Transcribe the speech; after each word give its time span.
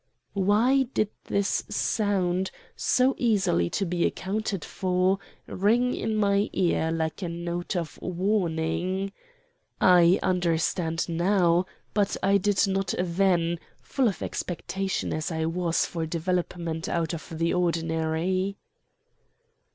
Why 0.33 0.87
did 0.95 1.09
this 1.25 1.63
sound, 1.69 2.49
so 2.75 3.13
easily 3.19 3.69
to 3.69 3.85
be 3.85 4.03
accounted 4.07 4.65
for, 4.65 5.19
ring 5.45 5.93
in 5.93 6.15
my 6.15 6.49
ears 6.53 6.95
like 6.95 7.21
a 7.21 7.29
note 7.29 7.75
of 7.75 7.99
warning? 8.01 9.11
I 9.79 10.19
understand 10.23 11.07
now, 11.07 11.67
but 11.93 12.17
I 12.23 12.39
did 12.39 12.65
not 12.65 12.95
then, 12.97 13.59
full 13.79 14.07
of 14.07 14.23
expectation 14.23 15.13
as 15.13 15.31
I 15.31 15.45
was 15.45 15.85
for 15.85 16.07
developments 16.07 16.89
out 16.89 17.13
of 17.13 17.37
the 17.37 17.53
ordinary. 17.53 18.57